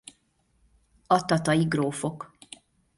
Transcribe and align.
A 1.07 1.19
tatai 1.25 1.65
grófok. 1.67 2.31